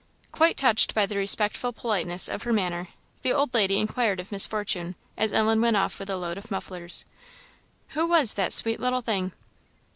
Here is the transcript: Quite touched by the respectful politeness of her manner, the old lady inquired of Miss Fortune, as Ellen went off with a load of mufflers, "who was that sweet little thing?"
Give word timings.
Quite 0.31 0.57
touched 0.57 0.95
by 0.95 1.05
the 1.05 1.15
respectful 1.17 1.71
politeness 1.71 2.27
of 2.27 2.41
her 2.41 2.51
manner, 2.51 2.87
the 3.21 3.31
old 3.33 3.53
lady 3.53 3.77
inquired 3.77 4.19
of 4.19 4.31
Miss 4.31 4.47
Fortune, 4.47 4.95
as 5.15 5.31
Ellen 5.31 5.61
went 5.61 5.77
off 5.77 5.99
with 5.99 6.09
a 6.09 6.17
load 6.17 6.39
of 6.39 6.49
mufflers, 6.49 7.05
"who 7.89 8.07
was 8.07 8.33
that 8.33 8.51
sweet 8.51 8.79
little 8.79 9.01
thing?" 9.01 9.31